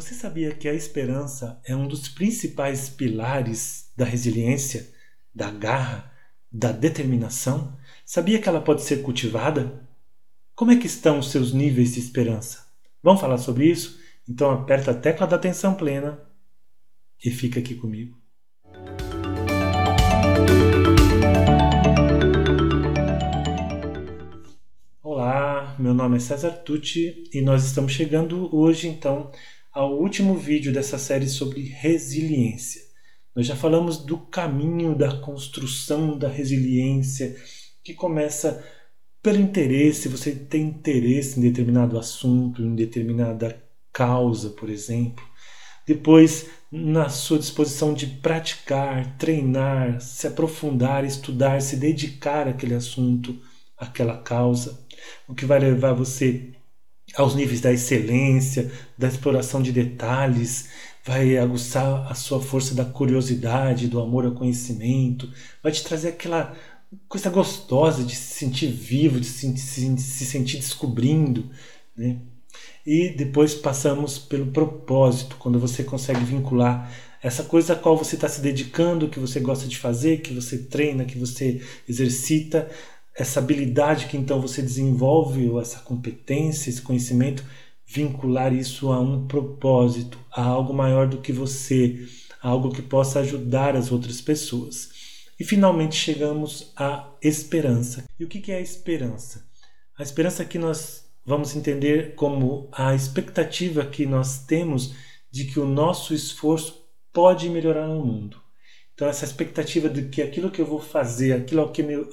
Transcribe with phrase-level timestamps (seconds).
[0.00, 4.90] Você sabia que a esperança é um dos principais pilares da resiliência,
[5.34, 6.10] da garra,
[6.50, 7.76] da determinação?
[8.02, 9.86] Sabia que ela pode ser cultivada?
[10.54, 12.66] Como é que estão os seus níveis de esperança?
[13.02, 14.00] Vamos falar sobre isso?
[14.26, 16.18] Então aperta a tecla da atenção plena
[17.22, 18.18] e fica aqui comigo.
[25.02, 29.30] Olá, meu nome é César Tucci e nós estamos chegando hoje então
[29.72, 32.82] ao último vídeo dessa série sobre resiliência.
[33.34, 37.36] Nós já falamos do caminho da construção da resiliência,
[37.84, 38.64] que começa
[39.22, 45.24] pelo interesse, você tem interesse em determinado assunto, em determinada causa, por exemplo.
[45.86, 53.38] Depois, na sua disposição de praticar, treinar, se aprofundar, estudar, se dedicar àquele assunto,
[53.76, 54.84] àquela causa,
[55.28, 56.52] o que vai levar você
[57.16, 60.68] aos níveis da excelência, da exploração de detalhes,
[61.04, 65.30] vai aguçar a sua força da curiosidade, do amor ao conhecimento,
[65.62, 66.54] vai te trazer aquela
[67.08, 71.50] coisa gostosa de se sentir vivo, de se, se, se sentir descobrindo.
[71.96, 72.18] Né?
[72.84, 76.90] E depois passamos pelo propósito, quando você consegue vincular
[77.22, 80.58] essa coisa a qual você está se dedicando, que você gosta de fazer, que você
[80.58, 82.70] treina, que você exercita,
[83.20, 87.44] essa habilidade que então você desenvolve, ou essa competência, esse conhecimento,
[87.86, 92.08] vincular isso a um propósito, a algo maior do que você,
[92.42, 94.88] a algo que possa ajudar as outras pessoas.
[95.38, 98.04] E finalmente chegamos à esperança.
[98.18, 99.46] E o que é a esperança?
[99.98, 104.94] A esperança que nós vamos entender como a expectativa que nós temos
[105.30, 108.38] de que o nosso esforço pode melhorar o mundo.
[108.94, 112.08] Então, essa expectativa de que aquilo que eu vou fazer, aquilo que meu,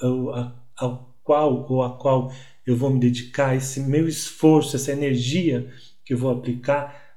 [0.78, 2.32] ao, qual ou a qual
[2.66, 5.70] eu vou me dedicar, esse meu esforço, essa energia
[6.04, 7.16] que eu vou aplicar,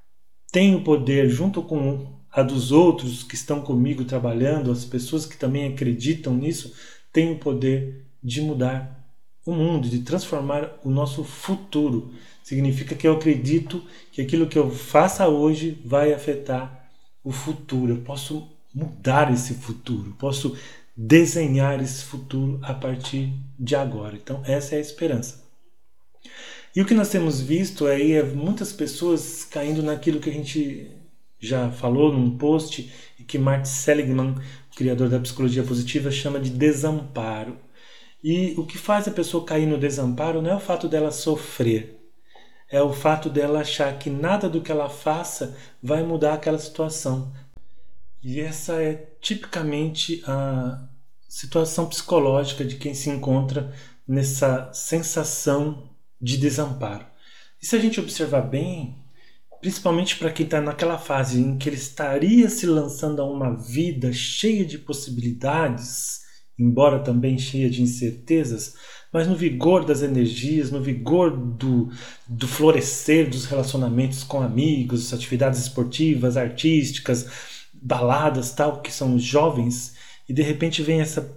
[0.51, 5.37] tem o poder, junto com a dos outros que estão comigo trabalhando, as pessoas que
[5.37, 6.73] também acreditam nisso,
[7.11, 9.01] têm o poder de mudar
[9.45, 12.13] o mundo, de transformar o nosso futuro.
[12.43, 16.89] Significa que eu acredito que aquilo que eu faça hoje vai afetar
[17.23, 17.93] o futuro.
[17.93, 20.55] Eu posso mudar esse futuro, posso
[21.03, 24.15] desenhar esse futuro a partir de agora.
[24.15, 25.43] Então, essa é a esperança.
[26.75, 30.91] E o que nós temos visto aí é muitas pessoas caindo naquilo que a gente
[31.39, 34.35] já falou num post e que Martin Seligman,
[34.75, 37.57] criador da psicologia positiva, chama de desamparo.
[38.23, 41.99] E o que faz a pessoa cair no desamparo não é o fato dela sofrer,
[42.69, 47.33] é o fato dela achar que nada do que ela faça vai mudar aquela situação.
[48.23, 50.87] E essa é tipicamente a
[51.31, 53.73] situação psicológica de quem se encontra
[54.05, 57.05] nessa sensação de desamparo.
[57.61, 58.97] E se a gente observar bem,
[59.61, 64.11] principalmente para quem está naquela fase em que ele estaria se lançando a uma vida
[64.11, 66.19] cheia de possibilidades,
[66.59, 68.73] embora também cheia de incertezas,
[69.13, 71.89] mas no vigor das energias, no vigor do,
[72.27, 77.25] do florescer dos relacionamentos com amigos, atividades esportivas, artísticas,
[77.73, 80.00] baladas, tal, que são jovens,
[80.31, 81.29] e de repente vem essa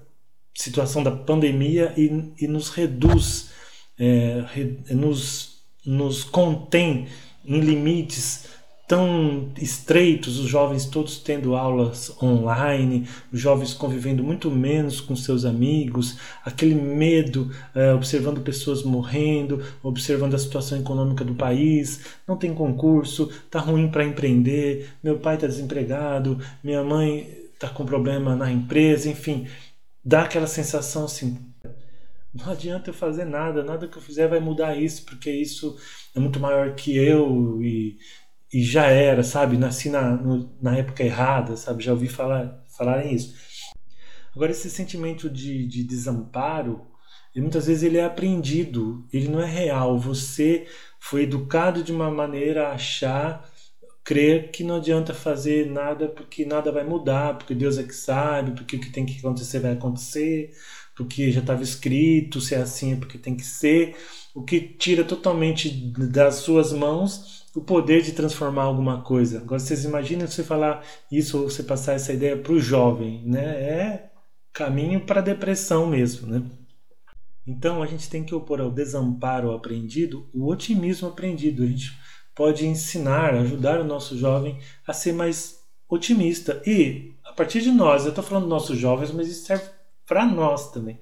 [0.55, 3.51] situação da pandemia e, e nos reduz,
[3.99, 7.09] é, re, nos, nos contém
[7.45, 8.47] em limites
[8.87, 15.45] tão estreitos, os jovens todos tendo aulas online, os jovens convivendo muito menos com seus
[15.45, 22.55] amigos, aquele medo, é, observando pessoas morrendo, observando a situação econômica do país, não tem
[22.55, 28.51] concurso, tá ruim para empreender, meu pai está desempregado, minha mãe está com problema na
[28.51, 29.49] empresa, enfim,
[30.05, 31.39] dá aquela sensação assim,
[32.35, 35.79] não adianta eu fazer nada, nada que eu fizer vai mudar isso, porque isso
[36.15, 37.97] é muito maior que eu e,
[38.53, 39.57] e já era, sabe?
[39.57, 41.85] Nasci na, no, na época errada, sabe?
[41.85, 43.35] Já ouvi falar, falarem isso.
[44.35, 46.85] Agora, esse sentimento de, de desamparo,
[47.35, 49.97] e muitas vezes ele é aprendido, ele não é real.
[49.97, 50.67] Você
[50.99, 53.49] foi educado de uma maneira a achar,
[54.05, 58.53] crer que não adianta fazer nada porque nada vai mudar, porque Deus é que sabe,
[58.53, 60.53] porque o que tem que acontecer vai acontecer
[60.95, 63.97] porque já estava escrito, se é assim é porque tem que ser,
[64.35, 69.39] o que tira totalmente das suas mãos o poder de transformar alguma coisa.
[69.39, 73.45] Agora vocês imaginam você falar isso ou você passar essa ideia para o jovem, né?
[73.45, 74.11] É
[74.53, 76.43] caminho para depressão mesmo, né?
[77.47, 81.63] Então a gente tem que opor ao desamparo aprendido o otimismo aprendido.
[81.63, 81.93] A gente
[82.35, 86.63] pode ensinar, ajudar o nosso jovem a ser mais otimista.
[86.67, 89.65] E a partir de nós, eu estou falando nossos jovens, mas isso serve
[90.07, 90.99] para nós também.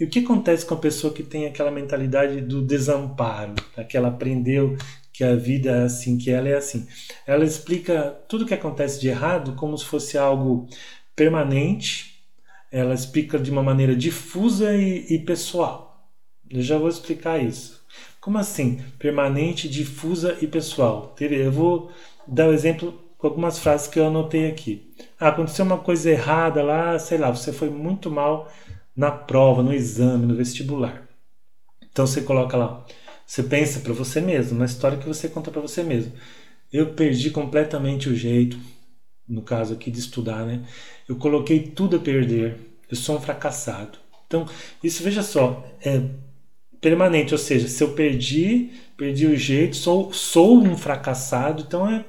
[0.00, 3.54] E o que acontece com a pessoa que tem aquela mentalidade do desamparo,
[3.88, 4.76] que ela aprendeu
[5.12, 6.88] que a vida é assim, que ela é assim.
[7.26, 10.66] Ela explica tudo que acontece de errado como se fosse algo
[11.14, 12.24] permanente.
[12.70, 16.10] Ela explica de uma maneira difusa e, e pessoal.
[16.50, 17.81] Eu já vou explicar isso.
[18.22, 18.80] Como assim?
[19.00, 21.12] Permanente, difusa e pessoal.
[21.18, 21.90] Eu vou
[22.24, 24.94] dar um exemplo com algumas frases que eu anotei aqui.
[25.18, 28.48] Ah, aconteceu uma coisa errada lá, sei lá, você foi muito mal
[28.94, 31.02] na prova, no exame, no vestibular.
[31.90, 32.86] Então você coloca lá,
[33.26, 36.12] você pensa para você mesmo, na história que você conta para você mesmo.
[36.72, 38.56] Eu perdi completamente o jeito,
[39.28, 40.64] no caso aqui de estudar, né?
[41.08, 42.56] Eu coloquei tudo a perder.
[42.88, 43.98] Eu sou um fracassado.
[44.28, 44.46] Então,
[44.82, 46.00] isso veja só, é
[46.82, 52.04] permanente, ou seja, se eu perdi, perdi o jeito, sou, sou um fracassado, então é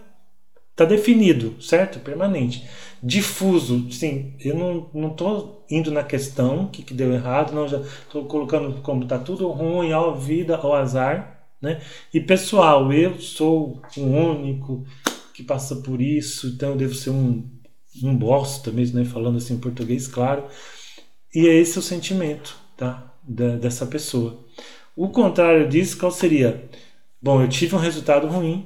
[0.75, 1.99] tá definido, certo?
[1.99, 2.67] Permanente.
[3.01, 7.79] Difuso, sim, eu não, não tô indo na questão, que, que deu errado, não, já
[7.79, 11.79] estou colocando como tá tudo ruim, ó, vida, ó, azar, né?
[12.11, 14.83] E pessoal, eu sou o único
[15.35, 17.47] que passa por isso, então eu devo ser um,
[18.03, 19.05] um bosta mesmo, né?
[19.05, 20.45] Falando assim em português, claro.
[21.35, 23.12] E é esse o sentimento, tá?
[23.25, 24.43] Da, dessa pessoa.
[24.95, 26.69] O contrário disso, qual seria?
[27.21, 28.65] Bom, eu tive um resultado ruim,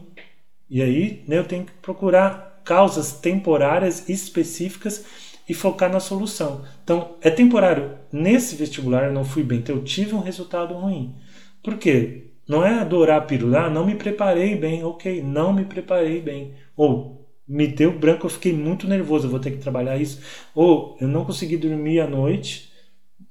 [0.70, 5.06] e aí né, eu tenho que procurar causas temporárias específicas
[5.48, 6.66] e focar na solução.
[6.84, 7.98] Então, é temporário.
[8.12, 11.16] Nesse vestibular eu não fui bem, então eu tive um resultado ruim.
[11.64, 12.32] Por quê?
[12.48, 16.54] Não é adorar pílula, ah, não me preparei bem, ok, não me preparei bem.
[16.76, 20.22] Ou me deu branco, eu fiquei muito nervoso, eu vou ter que trabalhar isso.
[20.54, 22.67] Ou eu não consegui dormir à noite,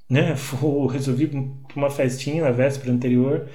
[0.08, 0.34] né?
[0.62, 1.30] Ou resolvi
[1.74, 3.48] uma festinha na véspera anterior,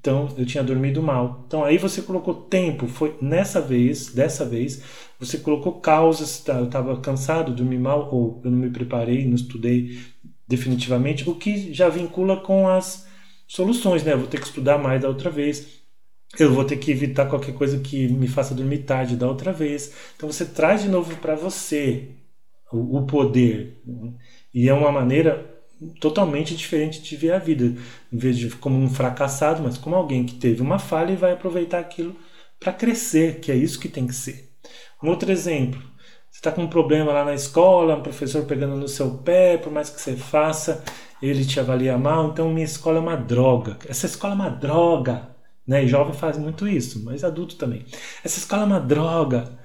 [0.00, 1.44] então eu tinha dormido mal.
[1.46, 4.82] Então aí você colocou tempo, foi nessa vez, dessa vez,
[5.18, 9.34] você colocou causas, tá, eu estava cansado, dormi mal, ou eu não me preparei, não
[9.34, 9.98] estudei
[10.46, 13.06] definitivamente, o que já vincula com as
[13.46, 14.12] soluções, né?
[14.12, 15.78] Eu vou ter que estudar mais da outra vez.
[16.38, 19.92] Eu vou ter que evitar qualquer coisa que me faça dormir tarde da outra vez.
[20.16, 22.10] Então você traz de novo para você
[22.70, 23.80] o, o poder.
[23.86, 24.12] Né?
[24.52, 25.57] E é uma maneira
[26.00, 27.74] totalmente diferente de ver a vida,
[28.12, 31.32] em vez de como um fracassado, mas como alguém que teve uma falha e vai
[31.32, 32.16] aproveitar aquilo
[32.58, 34.50] para crescer, que é isso que tem que ser.
[35.02, 35.80] Um outro exemplo,
[36.30, 39.72] você está com um problema lá na escola, um professor pegando no seu pé, por
[39.72, 40.82] mais que você faça,
[41.22, 43.78] ele te avalia mal, então minha escola é uma droga.
[43.88, 45.28] Essa escola é uma droga.
[45.66, 45.84] Né?
[45.84, 47.84] E jovem faz muito isso, mas adulto também.
[48.24, 49.57] Essa escola é uma droga.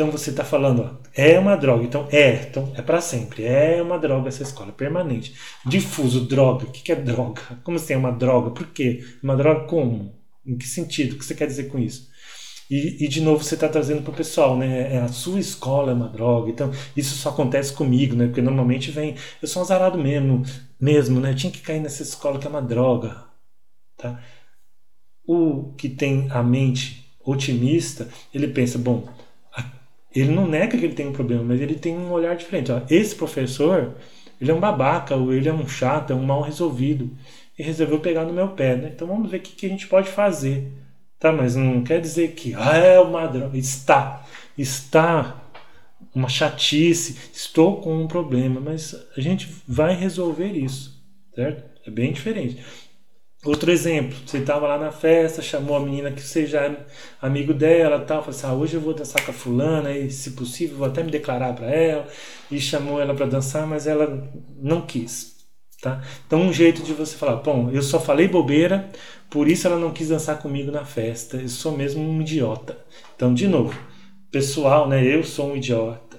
[0.00, 1.84] Então você está falando, ó, é uma droga.
[1.84, 3.44] Então é, então é para sempre.
[3.44, 5.34] É uma droga essa escola, permanente.
[5.66, 6.64] Difuso, droga.
[6.64, 7.42] O que, que é droga?
[7.62, 8.50] Como assim é uma droga?
[8.50, 9.04] Por quê?
[9.22, 10.18] Uma droga como?
[10.46, 11.12] Em que sentido?
[11.12, 12.08] O que você quer dizer com isso?
[12.70, 14.94] E, e de novo você está trazendo para o pessoal, né?
[14.94, 16.48] É, a sua escola é uma droga.
[16.48, 18.24] Então isso só acontece comigo, né?
[18.24, 20.42] Porque normalmente vem, eu sou um azarado mesmo,
[20.80, 21.32] mesmo, né?
[21.32, 23.22] Eu tinha que cair nessa escola que é uma droga,
[23.98, 24.18] tá?
[25.26, 29.06] O que tem a mente otimista, ele pensa, bom,
[30.14, 32.70] ele não nega que ele tem um problema, mas ele tem um olhar diferente.
[32.90, 33.94] Esse professor,
[34.40, 37.10] ele é um babaca, ou ele é um chato, é um mal resolvido,
[37.58, 38.90] e resolveu pegar no meu pé, né?
[38.94, 40.72] Então vamos ver o que, que a gente pode fazer.
[41.18, 43.58] Tá, mas não quer dizer que ah, é uma droga.
[43.58, 44.24] Está,
[44.56, 45.40] está
[46.14, 50.98] uma chatice, estou com um problema, mas a gente vai resolver isso,
[51.34, 51.62] certo?
[51.86, 52.58] É bem diferente.
[53.42, 56.76] Outro exemplo, você estava lá na festa, chamou a menina que você já é
[57.22, 60.32] amigo dela, tal, falou assim, ah, hoje eu vou dançar com a fulana e se
[60.32, 62.06] possível vou até me declarar para ela,
[62.50, 64.30] e chamou ela para dançar, mas ela
[64.60, 65.36] não quis,
[65.80, 66.02] tá?
[66.26, 68.90] Então um jeito de você falar, bom, eu só falei bobeira,
[69.30, 72.76] por isso ela não quis dançar comigo na festa, eu sou mesmo um idiota.
[73.16, 73.74] Então, de novo,
[74.30, 76.09] pessoal, né, eu sou um idiota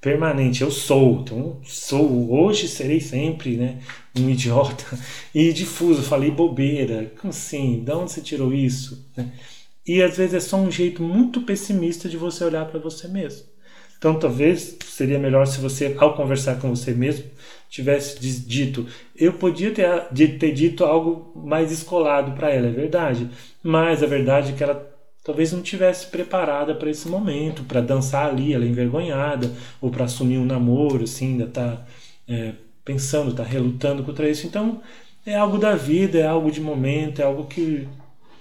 [0.00, 0.62] permanente.
[0.62, 3.78] Eu sou, então sou, hoje serei sempre, né,
[4.16, 4.84] um idiota
[5.34, 6.02] e difuso.
[6.02, 7.82] Falei bobeira, como assim?
[7.84, 9.06] De onde você tirou isso?
[9.16, 9.32] Né?
[9.86, 13.46] E às vezes é só um jeito muito pessimista de você olhar para você mesmo.
[13.96, 17.24] Então talvez seria melhor se você, ao conversar com você mesmo,
[17.68, 18.86] tivesse dito:
[19.16, 23.28] eu podia ter, ter dito algo mais escolado para ela, é verdade,
[23.62, 28.28] mas a verdade é que ela talvez não tivesse preparada para esse momento, para dançar
[28.30, 31.86] ali, ela é envergonhada, ou para assumir um namoro, assim, ainda está
[32.26, 32.52] é,
[32.84, 34.46] pensando, está relutando contra isso.
[34.46, 34.82] Então,
[35.26, 37.86] é algo da vida, é algo de momento, é algo que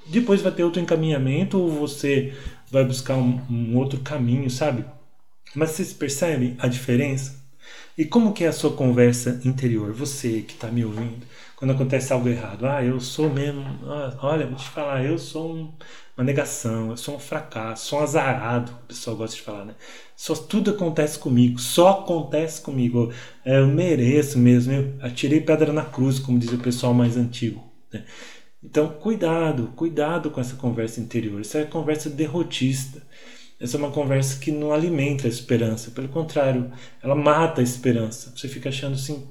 [0.07, 2.33] depois vai ter outro encaminhamento ou você
[2.71, 4.85] vai buscar um, um outro caminho, sabe?
[5.55, 7.36] Mas vocês percebem a diferença?
[7.97, 9.91] E como que é a sua conversa interior?
[9.93, 12.65] Você que está me ouvindo, quando acontece algo errado.
[12.65, 13.63] Ah, eu sou mesmo...
[13.85, 15.73] Ah, olha, vou te falar, eu sou um
[16.17, 19.75] uma negação, eu sou um fracasso, sou um azarado, o pessoal gosta de falar, né?
[20.15, 23.13] Só tudo acontece comigo, só acontece comigo.
[23.45, 27.63] É, eu mereço mesmo, eu atirei pedra na cruz, como diz o pessoal mais antigo.
[27.93, 28.03] Né?
[28.63, 31.39] Então, cuidado, cuidado com essa conversa interior.
[31.39, 32.99] Isso é conversa derrotista.
[33.59, 35.91] Essa é uma conversa que não alimenta a esperança.
[35.91, 36.71] Pelo contrário,
[37.01, 38.31] ela mata a esperança.
[38.35, 39.27] Você fica achando assim: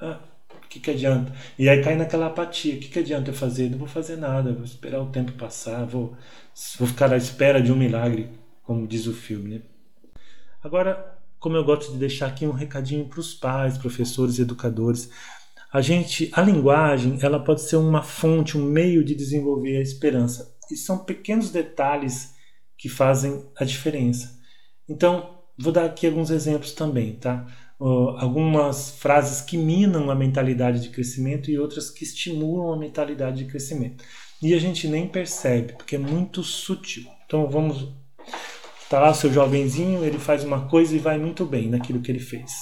[0.00, 0.20] ah,
[0.64, 1.32] o que, que adianta?
[1.58, 3.70] E aí cai naquela apatia: o que, que adianta eu fazer?
[3.70, 6.14] Não vou fazer nada, vou esperar o tempo passar, vou,
[6.78, 8.28] vou ficar à espera de um milagre,
[8.62, 9.54] como diz o filme.
[9.54, 9.62] Né?
[10.62, 15.10] Agora, como eu gosto de deixar aqui um recadinho para os pais, professores, educadores.
[15.70, 20.56] A gente, a linguagem, ela pode ser uma fonte, um meio de desenvolver a esperança.
[20.70, 22.33] E são pequenos detalhes
[22.84, 24.38] que fazem a diferença.
[24.86, 27.46] Então, vou dar aqui alguns exemplos também, tá?
[27.80, 33.38] Uh, algumas frases que minam a mentalidade de crescimento e outras que estimulam a mentalidade
[33.38, 34.04] de crescimento.
[34.42, 37.06] E a gente nem percebe, porque é muito sutil.
[37.24, 37.88] Então, vamos.
[38.90, 42.20] Tá lá seu jovenzinho, ele faz uma coisa e vai muito bem naquilo que ele
[42.20, 42.52] fez.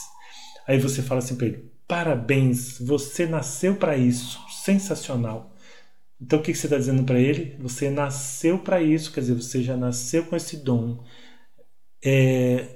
[0.68, 5.51] Aí você fala assim para ele: parabéns, você nasceu para isso, sensacional.
[6.22, 7.56] Então o que você está dizendo para ele?
[7.58, 11.02] Você nasceu para isso, quer dizer, você já nasceu com esse dom.
[12.04, 12.68] É,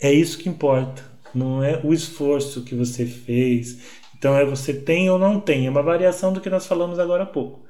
[0.00, 1.02] é isso que importa,
[1.34, 3.78] não é o esforço que você fez.
[4.16, 7.24] Então é você tem ou não tem, é uma variação do que nós falamos agora
[7.24, 7.64] há pouco.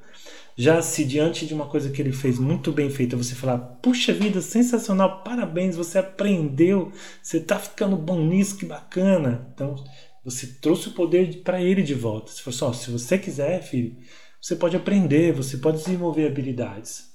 [0.57, 4.13] Já se diante de uma coisa que ele fez muito bem feita, você falar, puxa
[4.13, 6.91] vida, sensacional, parabéns, você aprendeu,
[7.21, 9.49] você está ficando bom nisso, que bacana.
[9.53, 9.75] Então
[10.23, 12.31] você trouxe o poder para ele de volta.
[12.31, 13.97] Se for só, se você quiser, filho,
[14.41, 17.05] você pode aprender, você pode desenvolver habilidades.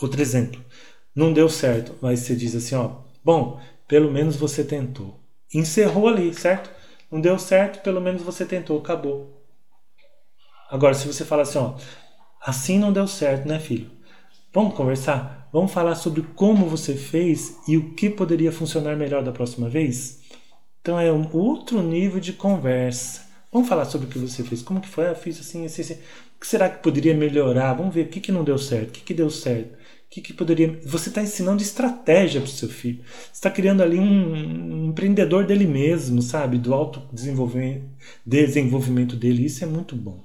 [0.00, 0.64] Outro exemplo,
[1.14, 5.18] não deu certo, mas você diz assim, ó, bom, pelo menos você tentou.
[5.52, 6.70] Encerrou ali, certo?
[7.10, 9.42] Não deu certo, pelo menos você tentou, acabou.
[10.70, 11.74] Agora, se você fala assim, ó,
[12.40, 13.90] assim não deu certo, né, filho?
[14.52, 15.48] Vamos conversar?
[15.52, 20.20] Vamos falar sobre como você fez e o que poderia funcionar melhor da próxima vez?
[20.80, 23.26] Então é um outro nível de conversa.
[23.50, 24.62] Vamos falar sobre o que você fez.
[24.62, 25.08] Como que foi?
[25.08, 25.98] Eu fiz assim, assim, assim.
[26.40, 27.74] Que será que poderia melhorar?
[27.74, 29.74] Vamos ver o que, que não deu certo, o que, que deu certo.
[29.74, 30.80] O que, que poderia.
[30.86, 33.02] Você está ensinando estratégia para o seu filho.
[33.04, 36.56] Você está criando ali um, um, empreendedor dele mesmo, sabe?
[36.56, 37.84] Do alto desenvolvimento,
[38.24, 39.44] desenvolvimento dele.
[39.44, 40.24] Isso é muito bom.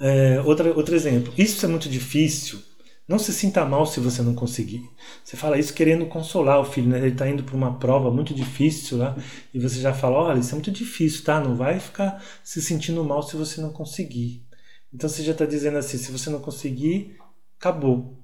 [0.00, 1.34] É, outra, outro exemplo.
[1.36, 2.62] Isso é muito difícil.
[3.06, 4.88] Não se sinta mal se você não conseguir.
[5.22, 6.98] Você fala isso querendo consolar o filho, né?
[6.98, 9.16] Ele está indo para uma prova muito difícil lá
[9.52, 11.40] e você já fala: olha, isso é muito difícil, tá?
[11.40, 14.48] Não vai ficar se sentindo mal se você não conseguir.
[14.92, 17.16] Então você já está dizendo assim: se você não conseguir,
[17.58, 18.18] acabou.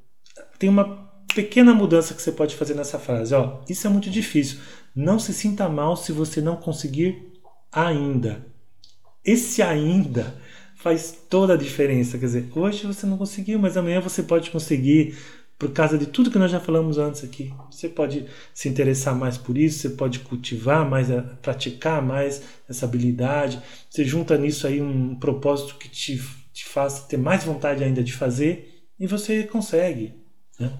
[0.59, 3.35] Tem uma pequena mudança que você pode fazer nessa frase.
[3.35, 4.59] Ó, isso é muito difícil.
[4.95, 7.33] Não se sinta mal se você não conseguir
[7.71, 8.47] ainda.
[9.25, 10.35] Esse ainda
[10.77, 12.19] faz toda a diferença.
[12.19, 15.17] Quer dizer, hoje você não conseguiu, mas amanhã você pode conseguir
[15.59, 17.53] por causa de tudo que nós já falamos antes aqui.
[17.71, 21.09] Você pode se interessar mais por isso, você pode cultivar mais,
[21.41, 23.61] praticar mais essa habilidade.
[23.89, 26.21] Você junta nisso aí um propósito que te
[26.57, 30.15] te faz ter mais vontade ainda de fazer e você consegue.
[30.59, 30.73] Né?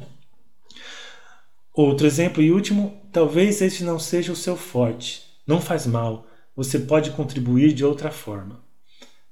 [1.71, 5.23] Outro exemplo e último, talvez este não seja o seu forte.
[5.47, 8.65] Não faz mal, você pode contribuir de outra forma.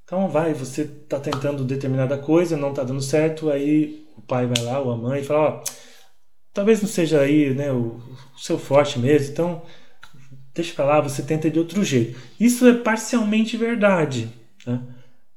[0.05, 4.63] Então vai, você está tentando determinada coisa, não está dando certo, aí o pai vai
[4.63, 5.65] lá, ou a mãe, e fala, ó,
[6.53, 7.99] talvez não seja aí né, o,
[8.37, 9.63] o seu forte mesmo, então
[10.55, 12.21] deixa para lá, você tenta de outro jeito.
[12.39, 14.31] Isso é parcialmente verdade,
[14.67, 14.83] né?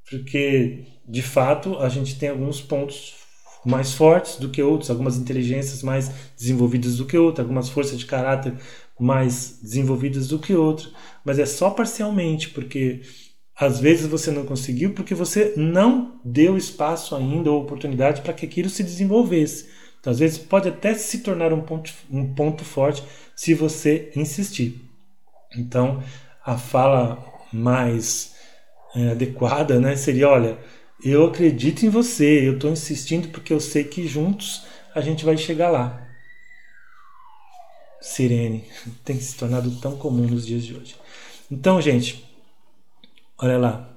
[0.09, 3.15] porque de fato, a gente tem alguns pontos
[3.65, 8.05] mais fortes do que outros, algumas inteligências mais desenvolvidas do que outras, algumas forças de
[8.05, 8.53] caráter
[8.99, 10.91] mais desenvolvidas do que outras,
[11.23, 13.01] mas é só parcialmente, porque
[13.55, 18.45] às vezes você não conseguiu porque você não deu espaço ainda ou oportunidade para que
[18.45, 19.67] aquilo se desenvolvesse.
[19.99, 23.03] Então, às vezes pode até se tornar um ponto, um ponto forte
[23.35, 24.81] se você insistir.
[25.55, 26.03] Então,
[26.45, 28.35] a fala mais
[28.95, 30.57] é, adequada né, seria: olha,
[31.03, 35.37] eu acredito em você, eu estou insistindo porque eu sei que juntos a gente vai
[35.37, 36.07] chegar lá.
[38.01, 38.63] Sirene
[39.05, 40.95] tem se tornado tão comum nos dias de hoje.
[41.51, 42.25] Então, gente,
[43.37, 43.93] olha lá.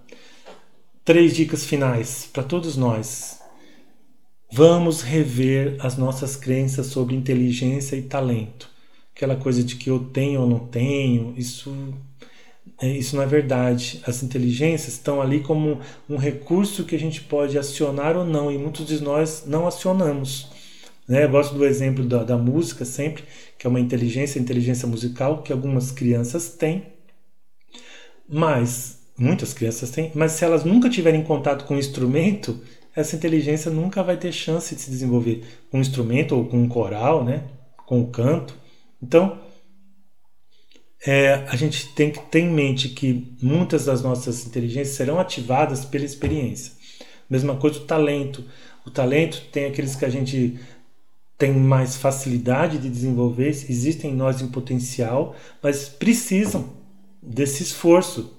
[1.04, 3.40] Três dicas finais para todos nós.
[4.52, 8.69] Vamos rever as nossas crenças sobre inteligência e talento.
[9.14, 11.95] Aquela coisa de que eu tenho ou não tenho, isso
[12.83, 14.00] isso não é verdade.
[14.07, 18.59] As inteligências estão ali como um recurso que a gente pode acionar ou não, e
[18.59, 20.50] muitos de nós não acionamos.
[21.07, 21.25] Né?
[21.25, 23.25] Eu gosto do exemplo da, da música sempre,
[23.59, 26.87] que é uma inteligência, inteligência musical, que algumas crianças têm,
[28.29, 32.61] mas muitas crianças têm, mas se elas nunca tiverem contato com o instrumento,
[32.95, 36.69] essa inteligência nunca vai ter chance de se desenvolver com um instrumento ou com um
[36.69, 37.45] coral, né?
[37.87, 38.55] com o canto.
[39.02, 39.38] Então,
[41.07, 45.85] é, a gente tem que ter em mente que muitas das nossas inteligências serão ativadas
[45.85, 46.73] pela experiência.
[47.28, 48.45] Mesma coisa o talento.
[48.85, 50.59] O talento tem aqueles que a gente
[51.38, 56.75] tem mais facilidade de desenvolver, existem em nós em potencial, mas precisam
[57.23, 58.37] desse esforço,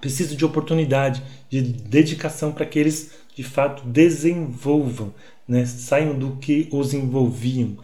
[0.00, 5.14] precisam de oportunidade, de dedicação para que eles de fato desenvolvam,
[5.46, 5.64] né?
[5.64, 7.76] saiam do que os envolviam,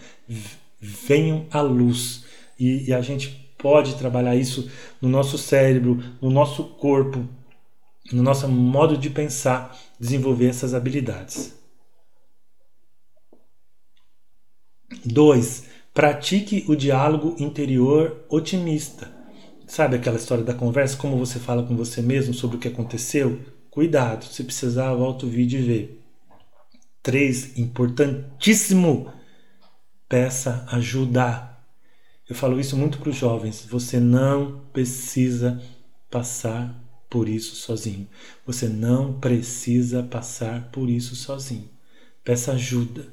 [0.81, 2.25] venham à luz.
[2.59, 7.27] E, e a gente pode trabalhar isso no nosso cérebro, no nosso corpo,
[8.13, 11.55] no nosso modo de pensar, desenvolver essas habilidades.
[15.05, 15.65] 2.
[15.95, 19.11] Pratique o diálogo interior otimista.
[19.67, 23.41] Sabe aquela história da conversa, como você fala com você mesmo sobre o que aconteceu?
[23.71, 25.91] Cuidado, se precisar, volta o vídeo e vê.
[27.03, 27.57] 3.
[27.59, 29.13] Importantíssimo.
[30.09, 31.50] Peça ajuda.
[32.31, 33.67] Eu falo isso muito para os jovens.
[33.69, 35.61] Você não precisa
[36.11, 36.75] passar
[37.11, 38.09] por isso sozinho.
[38.47, 41.69] Você não precisa passar por isso sozinho.
[42.25, 43.07] Peça ajuda.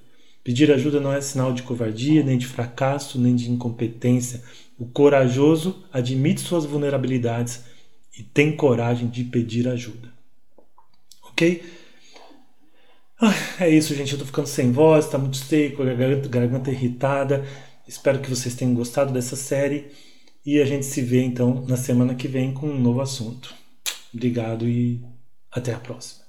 [0.43, 4.41] Pedir ajuda não é sinal de covardia, nem de fracasso, nem de incompetência.
[4.79, 7.63] O corajoso admite suas vulnerabilidades
[8.17, 10.15] e tem coragem de pedir ajuda
[11.37, 11.63] ok?
[13.21, 14.13] Ah, é isso, gente.
[14.13, 17.45] Eu tô ficando sem voz, tá muito seco, garganta, garganta irritada.
[17.87, 19.91] Espero que vocês tenham gostado dessa série.
[20.45, 23.53] E a gente se vê então na semana que vem com um novo assunto.
[24.13, 25.01] Obrigado e
[25.51, 26.25] até a próxima.